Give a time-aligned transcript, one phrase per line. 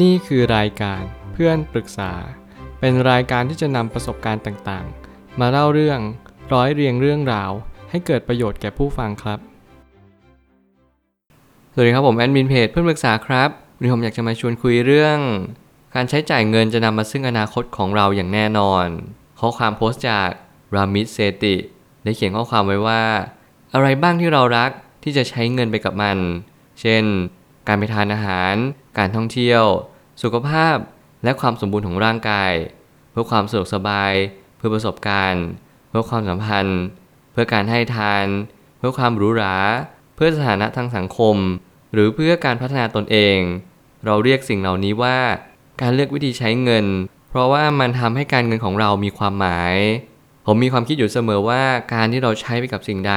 [0.00, 2.12] นี่คือรายการเพื่อนปรึกษา
[2.80, 6.00] เป็นรายการที่จะนำประสบการณ์ต่างๆ มาเล่าเรื่อง
[6.52, 7.50] ร้อยเรียงเรื่องราว
[7.90, 9.38] ให้เกิดประโยชน์แก่ผู้ฟังครับ
[11.72, 15.18] สวัสดีครับผมแอดมินเพจเพื่อนปรึกษาครับวันนี้ผมอยากจะมาชวนคุยเรื่อง
[15.94, 18.86] การใช้จ่ายเงินจะนำมาซึ่งอนาคตของเราอย่างแน่นอน
[19.40, 20.28] ข้อความโพสต์จาก
[20.76, 21.56] รามิดเซติ
[22.04, 23.02] ได้เขียนข้อความไว้ว่า
[23.74, 24.70] อะไรบ้างที่เรารัก
[25.02, 26.18] ที่จะใช้เงินไปกับมัน
[26.80, 27.04] เช่น
[27.68, 28.54] การไปทานอาหาร
[28.98, 29.62] การท่องเที่ยว
[30.22, 30.76] สุขภาพ
[31.24, 32.52] และความสมบูรณ์ของร่างกาย
[33.10, 34.12] เพื่อความสะดวกสบาย
[34.56, 35.44] เพื่อประสบการณ์
[35.88, 36.80] เพื่อความสัมพันธ์
[37.32, 38.26] เพื่อการให้ทาน
[38.78, 39.56] เพื่อความหรูหรา
[40.14, 41.36] เพื่อสถานะทางสังคม
[41.92, 43.38] หรือเพื่อการพัฒนาตนเอง
[44.04, 45.18] เราเรียกสิ่งเหล่านี้ว่า
[45.80, 46.86] การเลือกวิธีใช้เงิน
[47.30, 49.76] เพราะว่ามันทำให้การเงินของเรามีความหมาย
[50.46, 51.62] ผมมีความคิดอยู่เสมอว่า
[51.94, 53.14] การที่เราใช้ไปกับสิ่งใด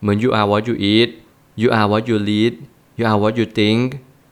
[0.00, 1.10] เหมือน you are what you eat
[1.60, 2.54] you are what you lead
[2.98, 3.86] you are what you think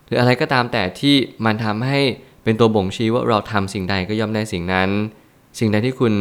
[0.06, 2.00] หรืออะไรก็ตามแต่ที่มันทำให้
[2.44, 4.90] เป็นตัวบ่งชี้ว่าเราทำสิ่งใดก็ย่อมได้สิ่งนั้น
[5.58, 6.14] สิ่งใดที่คุณ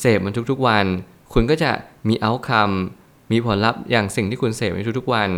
[0.00, 0.84] เสพมันทุกๆวัน
[1.32, 1.70] คุณก็จะ
[2.08, 2.74] มี outcome
[3.32, 5.30] มีผลลัพธ์อย่างสิ่งที่คุณเสพในทุกๆวัน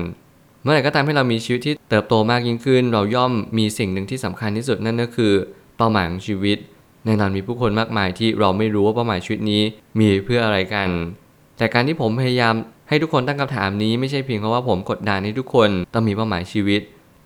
[0.63, 5.33] เมื่อไหร่ก็ตามให้เรามีชีวิตที่เติบโตมากยิ่งขึ้น เราย่อมมีสิ่งหนึ่งที่สำคัญที่สุดนั่นก็คือ
[5.77, 6.59] เป้าหมายของชีวิต
[7.05, 9.63] แน่นอนมีผู้คนมากมายที่เราไม่รู้ว่าเป้าหมายชีวิตนี้
[10.01, 10.89] มีเพื่ออะไรกัน
[11.57, 12.55] แต่การที่ผมพยายาม
[12.89, 16.81] ให้ทุกคนตั้งคำถามนี้ไม่ใช่เพียงเพราะว่าผมกดดันให้ทุกคนต้องมีเป้าหมายชีวิต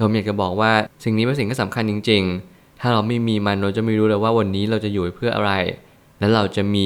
[0.04, 0.72] ผมอยากจะบอกว่า
[1.04, 5.52] สิ่งนี้เป็นสิ่งที่สำคัญจริง ๆ ถ้าเราไม่มีมันเราจะไม่รู้เลยว่าวันนี้เราจะอยู่เพื่ออะไร
[6.18, 6.84] และเราจะมี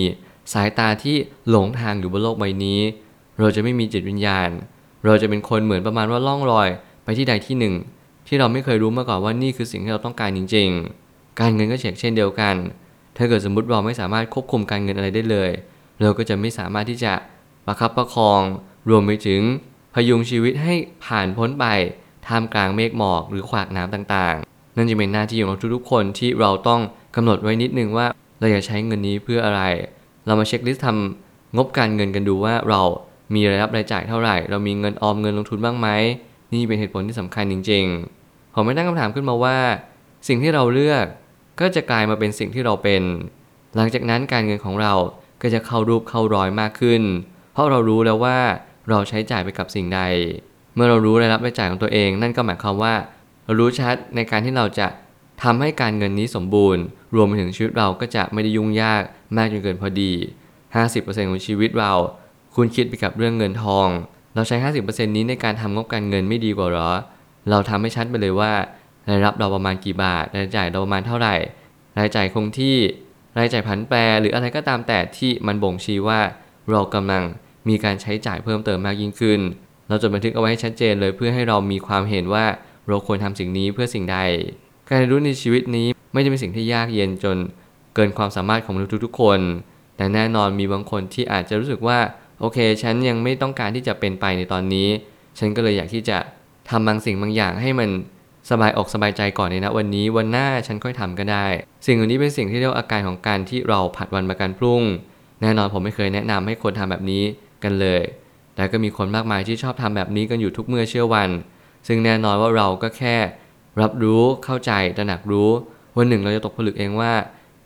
[0.52, 1.16] สายตาที่
[1.50, 2.80] หลงทางอยู่บนโลกใบนี้
[3.38, 4.50] เราจะไม่มีจิตวิญญาณ
[5.04, 6.68] เราจะเป็นคนเหมือนประมาณว่าล่องลอย
[7.04, 7.74] ไปที่ใดที่หนึ่ง
[8.26, 10.68] ที่เราไม่เคยรู้มาก่อนว่านี่คือสิ่งที่เราต้องการจริง
[11.04, 12.54] ๆ การเงินก็เช่นเดียวกัน
[13.16, 15.50] ถ้าเกิดสมมติเราไม่สามารถควบคุมการเงินอะไรได้เลย
[16.02, 17.12] เราก็จะไม่สามารถที่จะ
[17.66, 18.42] ประคับประคอง
[18.88, 19.42] รวมไปถึง
[19.94, 21.66] พยุงชีวิตให้ผ่านพ้นไป
[22.26, 26.80] ท่ามกลางเมฆหมอกหรือขวากน้ำต่างๆ นั่นจะเป็นหน้าที่ของเราทุกๆ คนที่เราต้อง
[27.16, 28.06] กำหนดไว้นิดนึงว่า
[28.38, 29.62] เราอยากใช้เงินนี้เพื่ออะไร
[30.26, 32.80] เรามาเช็คลิสต์ทำงบการเงินกันดูว่าเรา
[33.34, 35.88] มีรายรับรายจ่ายเท่าไหร่ เรามีเงินออมเงินลงทุนบ้างไหม
[36.52, 39.58] นี่เป็นเหตุผลที่สำคัญจริงๆ ผมไม่ตั้งคำถามขึ้นมาว่า
[40.28, 41.04] สิ่งที่เราเลือก
[41.60, 43.02] ก็จะกลายมาเป็นสิ่งที่เราเป็น
[43.76, 44.94] หลังจากนั้นการเงินของเรา
[45.42, 47.02] ก็จะเข้ารูปเข้ารอยมากขึ้น
[47.54, 48.38] เพราะเรารู้แล้วว่า
[48.90, 50.00] เราใช้จ่ายไปกับสิ่งใด
[50.74, 52.94] เมื่อเรารู้รายรับรายจ่ายของตัวเอง นั่นก็หมายความว่า
[53.44, 54.86] เรารู้ชัดในการที่เราจะ
[55.42, 56.82] ทำให้การเงินนี้สมบูรณ์
[57.14, 59.02] รวมไปถึงชีวิตเราก็จะไม่ได้ยุ่งยาก
[59.36, 60.12] มากจนเกินพอดี
[60.72, 61.92] 50%ของชีวิตเรา
[62.56, 63.88] คุณคิดไปกับเรื่องเงินทอง
[64.34, 66.90] เราใช้ 50%นี้ในการทำงบการเงินไม่ดีกว่าหรอ
[67.50, 68.52] เราทำให้ชัดไปเลยว่า
[69.08, 71.34] รายรับเราประมาณกี่บาท รายจ่ายเราประมาณเท่าไหร่
[71.98, 72.76] รายจ่ายคงที่
[73.38, 76.20] รายจ่ายผันแปรหรืออะไรก็ตามแต่ที่มันบ่งชี้ว่า
[76.70, 77.22] เรากำลัง
[77.68, 79.40] มีการใช้จ่ายเพิ่มเติมมากยิ่งขึ้น
[79.88, 82.44] เราจดบันทึกเอาไว้ให้ชัดเจนเลยเพื่อให้เรามีความเห็นว่า
[82.88, 84.18] เราควรทำสิ่งนี้เพื่อสิ่งใด
[84.88, 87.36] การเรียนรู้ในชีวิตนี้ไม่ได้เป็นสิ่งที่ยากเย็นจน
[87.94, 89.40] เกินความสามารถของมนุษย์ทุกๆคน
[89.96, 91.98] แต่แน่นอนมีบางคนที่อาจจะรู้สึกว่า
[92.40, 94.88] โอเค ฉันยังไม่ต้องการที่จะเป็นไปในตอนนี้
[95.38, 96.18] ฉันก็เลยอยากที่จะ
[96.70, 97.90] ทำบางสิ่งบางอย่างให้มัน
[98.50, 101.46] สบายอกสบายใจก่อนในนะวันนี้วันหน้าฉันค่อยทำก็ได้
[101.86, 104.82] สิ่งเหล่านี้เป็นสิ่งที่เรียกอาการของการที่เราผัดวันประกันพรุ่ง
[105.42, 107.24] แน่นอนผมไม่เคยแนะนำให้คนทำแบบนี้
[107.64, 108.02] กันเลย
[108.54, 111.30] แต่ก็มีคนมากมายที่ชอบทำแบบนี้กันอยู่ทุกเมื่อเชื่อวัน
[111.86, 113.16] ซึ่งแน่นอนว่าเราก็แค่
[113.80, 115.50] รับรู้เข้าใจตระหนักรู้
[115.96, 117.12] วันหนึ่งเราจะตกผลึกเองว่า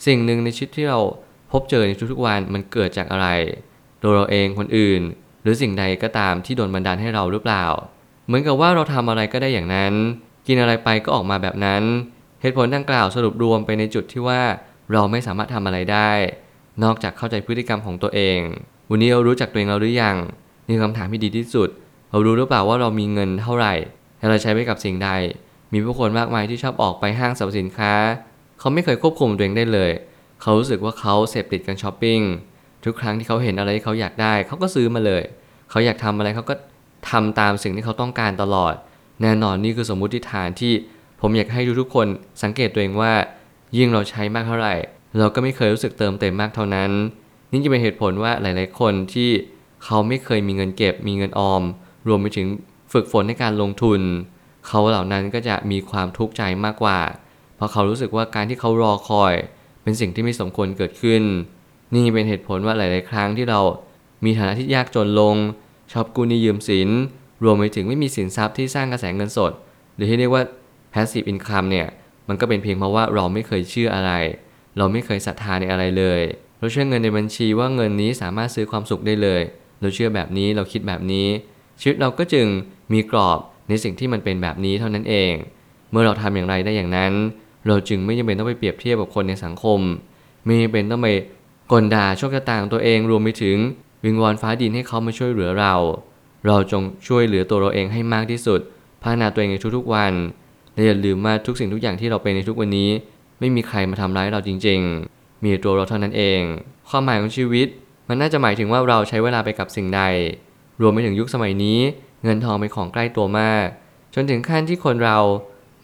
[0.06, 0.98] สิ่งหนึ่งในชีวิตที่เรา
[1.52, 3.28] พบเจอในทุกๆวันมันเกิดจากอะไร
[4.02, 5.02] ตัวเราเองคนอื่น
[5.42, 7.64] หรือสิ่งใดก็ตามที่โดนบันดาลให้เราหรือเปล่า
[8.26, 9.94] เหมือนกับว่าเราทำอะไรก็ได้อย่างนั้น
[10.46, 11.82] กินอะไรไปก็ออกมาแบบนั้น
[12.40, 14.42] เหตุผลดังกล่าวสรุปรวมไปในจุดที่ว่า
[14.92, 16.10] เราไม่สามารถทำอะไรได้
[16.84, 18.38] นอกจากเข้าใจพฤติกรรมของตัวเอง
[18.90, 20.16] วันนี้เรารู้จักตัวเองเราหรือยัง
[20.66, 21.68] นี่คือคำถามที่ดีที่สุด
[22.10, 23.74] เรารู้หรือเปล่าว่าเรามีเงินเท่าไหร่
[24.18, 25.10] และเราใช้ไปกับสิ่งใด
[25.72, 27.92] มีผู้คนมากมายที่ชอบออกไปห้างสรรพสินค้า
[28.58, 29.90] เขาไม่เคยควบคุมตัวเองได้เลย
[30.42, 32.20] เขารู้สึกว่าเขาเสพติดการช้อปปิ้ง
[32.84, 35.22] ทุกครั้งที่เขาเห็นอะไรที่เขาอยากได้ เขาก็ซื้อมาเลย
[35.70, 36.54] เขาอยากทำอะไรเขาก็
[37.10, 38.74] ทำตามสิ่งที่เขาต้องการตลอด
[39.22, 40.72] แน่นอนนี่คือสมมุติฐานที่
[41.20, 42.06] ผมอยากให้ทุกๆคน
[42.42, 43.12] สังเกตตัวเองว่า
[43.76, 44.74] ยิ่งเราใช้มากเท่าไหร่
[45.18, 46.90] เราก็ไม่เคยรู้สึกเติมเต็มมากเท่านั้น
[47.52, 49.30] นี่จะเป็นเหตุผลว่าหลาย ๆ คนที่
[49.84, 51.62] เขาไม่เคยมีเงินเก็บ มีเงินออม
[52.08, 52.46] รวมไปถึง
[52.92, 54.00] ฝึกฝนในการลงทุน
[54.66, 56.98] เขาเหล่านั้นก็จะมีความทุกข์ใจมากกว่า
[57.56, 59.34] เพราะเขารู้สึกว่าการที่เขารอคอย
[59.82, 61.22] เป็นสิ่งที่ไม่สมควรเกิดขึ้น
[61.94, 63.60] นี่เป็นเหตุผลว่าหลาย ๆ ครั้งที่เรา
[64.24, 65.36] มีฐานะที่ยากจนลง
[65.92, 66.88] ชอบกู้หนี้ยืมสิน
[67.44, 69.52] รวมไปถึงไม่มีสินทรัพย์ที่สร้างกระแสเงินสด
[69.94, 70.42] หรือที่เรียกว่า
[70.92, 71.86] passive income เนี่ย
[72.28, 74.12] มันก็เป็นเพียงเพราะว่าเราไม่เคยเชื่ออะไร
[74.78, 76.20] เราไม่เคยศรัทธาในอะไรเลย
[76.58, 79.42] เราเชื่อเงินในบัญชีว่าเงินนี้สามารถซื้อความสุขได้เลย
[79.80, 81.26] เราเชื่อแบบนี้เราคิดแบบนี้
[81.80, 82.46] ชีวิตเราก็จึง
[82.92, 83.38] มีกรอบ
[83.68, 85.32] ในสิ่งที่มันเป็นแบบนี้เท่านั้นเอง
[85.90, 87.12] เมื่อเราทำอย่างไรได้อย่างนั้น
[87.66, 89.80] เราจึงไม่จำเป็นต้องไปเปรียบเทียบกับคนในสังคม
[90.44, 91.08] ไม่จำเป็นต้องไป
[91.72, 93.56] กลด่าโชคชะตาของตัวเองรวมไปถึง
[94.04, 95.74] วิงวอนฟ้าดินให้เขามาช่วยเหลือเรา
[96.46, 98.60] เราจงช่วยเหลือตัวเราเองให้มากที่สุด
[99.02, 100.12] พัฒนาตัวเองในทุกๆวัน
[100.74, 102.90] และอย่าลืมว่าทุกสิ่งทุกอย่างที่เราเป็นในทุกวันนี้
[103.40, 106.40] ไม่มีใครมาทำร้ายเราจริง ๆ มีตัวเราเท่านั้นเอง
[106.88, 107.68] ความหมายของชีวิต
[108.08, 110.02] มันน่าจะหมายถึงว่าเราใช้เวลาไปกับสิ่งใด
[110.82, 111.78] รวมไปถึงยุคสมัยนี้
[112.24, 113.66] เงินทองเป็นของใกล้ตัวมาก
[114.14, 115.18] จนถึงขั้นที่คนเรา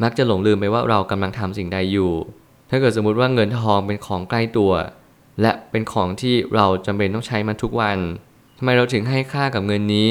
[0.02, 2.12] มักจะหลงลืมไปว่าเรากำลังทำสิ่งใดอยู่
[2.70, 4.72] ถ้าเกิดสมมุติว่าเงินทองเป็นของใกล้ตัว
[5.40, 7.98] และเป็นของที่เราจำเป็นต้องใช้มันทุกวัน
[8.58, 10.08] ทำไมเราถึงให้ค่ากับเงินนี้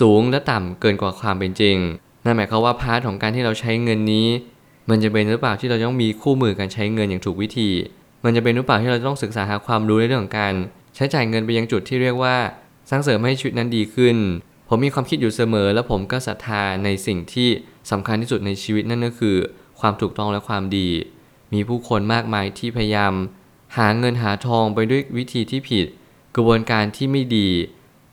[0.00, 1.76] สูงและต่ำเกินกว่าความเป็นจริง
[2.24, 4.28] นั่นหมายความว่าพาร์ทของการที่เราใช้เงินนี้
[4.90, 7.70] มันจะเป็นหรือเปล่าที่เราต้องมีคู่มือการใช้เงินอย่างถูกวิธี
[8.24, 10.54] มันจะเป็นหรือเปล่าที่เราต้องศึกษาหาความรู้ในเรื่องของการ
[10.94, 12.36] ใช้จ่ายเงินไปยังจุดที่เรียกว่า
[12.90, 14.16] สร้างเสริมให้ชีวิตนั้นดีขึ้น
[14.68, 17.48] ผมมีความคิดอยู่เสมอ และผมก็ศรัทธาในสิ่งที่
[17.90, 19.36] สำคัญที่สุดในชีวิตนั่นก็คือ
[19.80, 20.88] ความถูกต้องและความดี
[21.52, 23.12] มีผู้คนมากมายที่พยายาม
[23.76, 25.86] หาเงินหาทองไปด้วยวิธีที่ผิด
[26.36, 27.48] กระบวนการที่ไม่ดี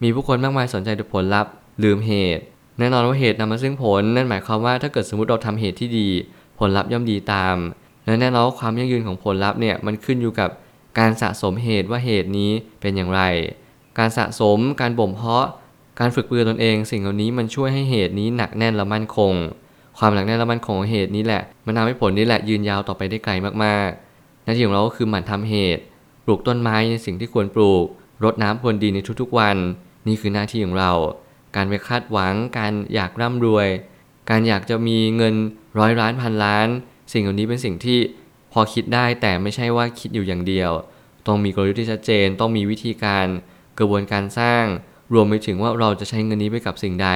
[0.04, 1.52] มีผู้คนมากมายสนใจแต่ผลลัพธ์
[1.84, 2.44] ลืมเหตุ
[2.80, 6.08] แน่นอนว่าเหตุนำมาซึ่งผล นั่นหมายความว่าถ้าเกิดสมมติเราทำเหตุที่ดี
[6.60, 7.56] ผลลัพธ์ย่อมดีตาม
[8.08, 10.50] และแน่นอนว่าความยั่งยืนของผลลัพธ์เนี่ยมันขึ้นอยู่กับ
[11.00, 12.52] การสะสมเหตุว่าเหตุนี้
[12.82, 13.22] เป็นอย่างไร
[13.98, 15.48] การสะสมการบ่มเพาะ
[16.00, 19.34] การฝึกปรือตนเอง สิ่งเหล่านี้มันช่วยให้เหตุนี้หนักแน่นและมั่นคง
[19.98, 23.34] ความหนักแน่นและมั่นคงของเหตุนี้แหละมันทำให้ผลนี้แหละยืนยาวต่อไปได้ไกล
[23.64, 25.82] มากๆหน้าที่ของเราก็คือหมั่นทำเหตุ
[26.26, 27.86] ปลูกต้นไม้ในสิ่งที่ควรปลูก
[28.24, 29.58] รดน้ำพรวนดินในทุกๆวัน
[30.08, 30.92] นี่คือหน้าที่ของเรา
[31.56, 33.68] การไปคาดหวัง การอยากร่ำรวย
[34.30, 35.36] การอยากจะมีเงิน
[35.80, 36.68] ร้อยล้านพันล้าน
[37.12, 38.00] สิ่งเหล่านี้เป็นสิ่งที่
[38.54, 40.72] พอคิดได้แต่ไม่ใช่ว่าคิดอยู่อย่างเดียว
[41.28, 43.26] ต้องมีกลยุทธ์ที่ชัดเจน ต้องมีวิธีการ
[43.80, 44.64] กระบวนการสร้าง
[45.14, 47.10] รวมไปถึงว่าเราจะใช้เงินนี้ไปกับสิ่งใด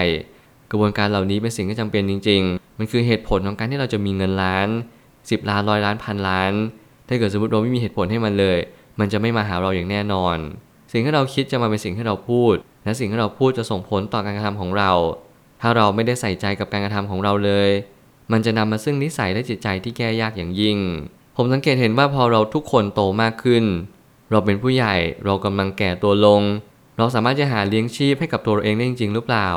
[0.71, 4.67] กระบวนการเหล่านี้เป็นสิ่งที่จำเป็นจริง ๆ มันคือเหตุผลของการที่เราจะมีเงินล้าน
[5.09, 6.53] 10 ล้านร้อยล้านพันล้าน
[7.07, 8.57] ถ้าเกิดสมมติเราไม่มีเหตุผลให้มันเลย
[8.99, 10.37] มันจะไม่มาหาเราอย่างแน่นอน
[10.91, 12.53] สิ่งที่เราคิดจะมาเป็นสิ่งที่เราพูด
[12.83, 14.91] และสิ่งที่เราพูดจะส่งผลต่อการกระทำของเรา
[15.61, 17.69] ถ้าเราไม่ได้ใส่ใจกับการกระทำของเราเลย
[18.31, 20.77] มันจะนำมาซึ่งนิสัยและจิตใจที่แก้ยากอย่างยิ่ง
[21.35, 23.63] ผมสังเกตเห็นว่าพอเราทุกคนโตมากขึ้น
[24.31, 24.95] เราเป็นผู้ใหญ่
[25.25, 26.41] เรากำลังแก่ตัวลง
[26.97, 29.49] เราสามารถจะหาเลี้ยงชีพให้กับตัวเราเองได้จริงหรือเปล่า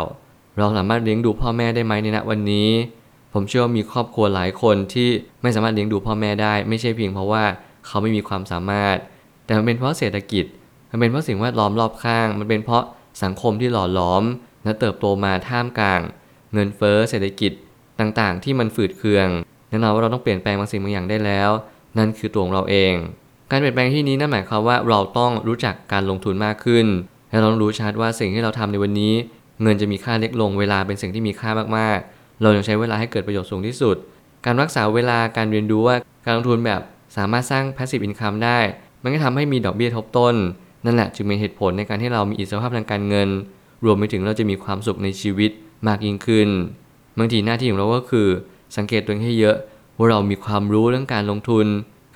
[0.58, 2.70] เราสามารถเลี้ยงดูพ่อแม่ได้ไหมในณวันนี้
[3.32, 5.08] ผมเชื่อว่ามีครอบครัวหลายคนที่
[5.42, 7.44] ไม่สามารถเลี้ยงดูพ่อแม่ได้ ไม่ใช่เพียงเพราะว่า
[7.86, 8.96] เขาไม่มีความสามารถ
[9.44, 10.44] แต่มันเป็นเพราะเศรษฐกิจ
[10.90, 12.84] มันเป็นเพราะสิ่งแวดล้อมรอบข้าง มันเป็นเพราะ
[13.22, 14.22] สังคมที่หล่อหลอม
[14.64, 16.00] และเติบโตมาท่ามกลาง
[16.52, 17.52] เงินเฟ้อเศรษฐกิจ
[18.00, 19.28] ต่างๆ ที่มันฝืดเคือง
[19.68, 21.50] แน่นอนว่าเราต้องเปลี่ยนแปลงบางสิ่งบางอย่างได้แล้ว
[21.98, 22.94] นั่นคือตัวของเราเอง
[23.50, 26.86] การเปลี่ยนแปลงที่นี้นั่นหมายความว่าเราต้องรู้จักการลงทุนมากขึ้น
[27.30, 29.14] และเราต้องรู้ชัดว่าสิ่งที่เราทำในวันนี้
[29.62, 33.96] เงินจะมีค่าเล็กลงเวลาเป็นสิ่งที่มีค่ามากๆ เราต้องใช้เวลาให้เกิดประโยชน์สูงที่สุด
[34.44, 36.80] การรักษาเวลาการเรียนรู้ว่าการลงทุนแบบ
[37.16, 38.58] สามารถสร้าง passive income ได้
[39.02, 40.34] มันก็ทำให้มีดอกเบี้ยทบต้น
[40.84, 43.28] นั่นแหละจึงเป็นเหตุผลในการที่เรามีอิสรภาพทางการเงิน
[43.84, 45.50] รวมไปถึงเราจะมีความสุขในชีวิต
[45.86, 46.48] มากยิ่งขึ้น
[47.18, 48.28] บางทีหน้าที่ของเราก็คือ
[48.76, 49.56] สังเกตตัวเองให้เยอะ
[49.96, 51.66] ว่าเรามีความรู้เรื่องการลงทุน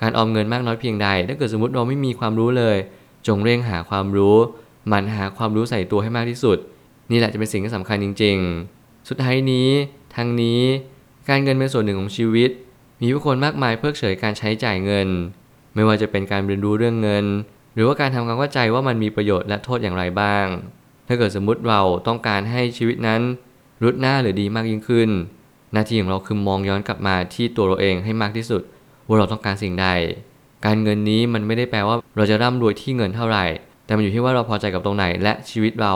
[0.01, 2.77] การออมเงินมากน้อยเพียงใด ถ้าเกิดสมมติเราไม่มีความรู้เลย
[3.27, 4.35] จงเร่งหาความรู้
[4.87, 6.57] หมันหาความรู้ใส่ตัวให้มากที่สุด
[7.11, 8.37] นี่แหละจะเป็นสิ่งที่สำคัญจริง
[8.73, 9.69] ๆ สุดท้ายนี้
[10.15, 10.61] ทางนี้
[11.29, 12.49] การเงินเป็นส่วนหนึ่งของชีวิต
[13.01, 15.07] มีผู้คนมากมายเพิกเฉยการใช้จ่ายเงิน
[15.75, 17.25] ไม่ว่าจะเป็นการเรียนรู้เรื่องเงิน
[17.73, 20.45] หรือว่าการทำความเข้าใจว่ามันมีประโยชน์และโทษอย่างไรบ้าง
[21.07, 23.21] ถ้าเกิดสมมติเราต้องการให้ชีวิตนั้น
[23.83, 25.09] รุดหน้าหรือดีมากยิ่งขึ้น
[25.73, 28.61] หน้าที่ของเราคือมองย้อนกลับมาที่ตัวเราเองให้มากที่สุด
[29.07, 29.87] ว่าเราต้องการสิ่งใด
[30.65, 33.45] การเงินนี้มันไม่ได้แปลว่าเราจะร่ำรวยที่เงินเท่าไหร่
[33.85, 35.93] แต่มันอยู่ที่ว่าเราพอใจกับตรงไหนและชีวิตเรา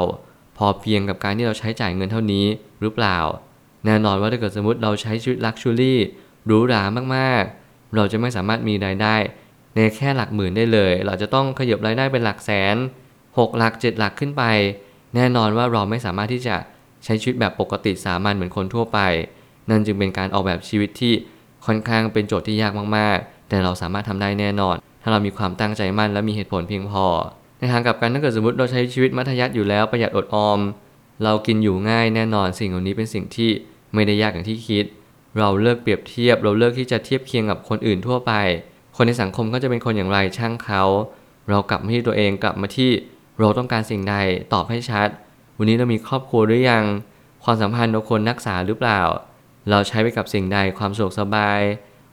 [0.57, 2.45] พอเพียงกับการที่เราใช้จ่ายเงินเท่านี้
[2.81, 3.17] หรือเปล่า
[3.85, 5.99] แน่นอนว่าถ้าเกิดสมมติเราใช้ชีวิต luxury
[6.45, 6.83] หรูหรา
[7.15, 9.15] มากๆ เราจะไม่สามารถมีรายได้
[9.75, 12.75] ในแค่หลักหมื่นได้เลย เราจะต้องขยับรายได้เป็นหลักแสน
[13.37, 14.43] หกหลักเจ็ดหลักขึ้นไป
[15.15, 16.55] แน่นอนว่าเราไม่สามารถที่จะ
[17.03, 18.99] ใช้ชีวิตแบบปกติสามัญเหมือนคนทั่วไป
[19.69, 21.13] นั่นจึงเป็นการออกแบบชีวิตที่
[21.65, 27.05] ค่อนข้างเป็นโจทย์ที่ยากมากๆ แต่เราสามารถทำได้แน่นอน ถ้าเรามีความตั้งใจมั่นและมีเหตุผลเพียงพอ
[27.59, 30.59] ในทางกลับกันถ้าเกิดสมมติเราใช้ชีวิตมัธยัสถ์อยู่แล้วประหยัดอดออม
[31.23, 33.51] เรากินอยู่ง่ายแน่นอนสิ่งเหล่านี้เป็นสิ่งที่
[33.93, 34.85] ไม่ได้ยากอย่างที่คิด
[35.37, 38.33] เราเลิกเปรียบเทียบ เราเลิกที่จะเทียบเคียงกับคนอื่นทั่วไป
[38.95, 40.83] คนในสังคมก็จะเป็นคนอย่างไรช่างเขา
[41.49, 42.91] เรากลับมาที่ตัวเองกลับมาที่
[43.39, 44.15] เราต้องการสิ่งใด
[44.53, 45.07] ตอบให้ชัด
[45.57, 46.85] วันนี้เรามีครอบครัวหรือยัง
[47.43, 49.01] ความสัมพันธ์เราควรรักษาหรือเปล่า
[49.69, 51.61] เราใช้ไปกับสิ่งใดความสะดวกสบาย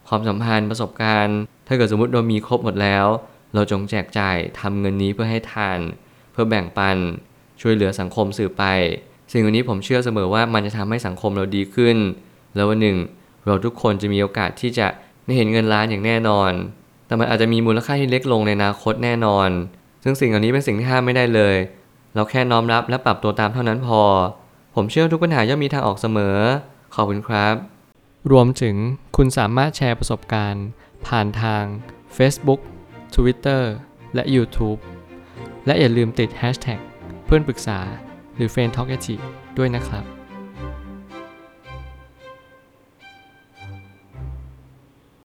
[0.07, 3.05] ความสัมพันธ์ประสบการณ์ ถ้าเกิดสมมติเรามีครบหมดแล้ว
[3.53, 5.79] เราจงแจกจ่ายทำเงินนี้เพื่อให้ทาน
[6.31, 6.97] เพื่อแบ่งปัน
[7.61, 8.63] ช่วยเหลือสังคมสื่อไป
[9.31, 11.97] สิ่งเหล่านี้ผมเชื่อเสมอว่ามันจะทำให้สังคมเราดีขึ้น
[12.55, 12.97] แล้ววันหนึ่ง
[13.45, 14.87] เราทุกคนจะมีโอกาสที่จะ
[15.25, 16.51] ไม่เห็นเงินล้านอย่างแน่นอน
[17.07, 19.49] แต่มันอาจจะมีมูลค่าที่เล็กลงในอนาคตแน่นอน
[20.03, 21.55] ซึ่งสิ่งเหล่านี้เป็นสิ่งที่ห้ามไม่ได้เลย
[22.13, 24.01] เราแค่น้อมรับและปรับตัวตามเท่านั้นพอ
[24.75, 26.37] ผมเชื่อทุกปัญหาย่อมมีทางออกเสมอ
[26.95, 27.55] ขอบคุณครับ
[28.31, 28.75] รวมถึง
[29.17, 30.65] คุณสามารถแชร์ประสบการณ์
[31.07, 31.63] ผ่านทาง
[32.17, 32.61] Facebook
[33.15, 33.63] Twitter
[34.15, 34.79] และ YouTube
[35.65, 36.79] และอย่าลืมติด Hashtag
[37.25, 37.79] เพื่อนปรึกษา
[38.35, 38.97] หรือ f r ร e n d t a l k a
[39.57, 40.03] ด้วยนะครับ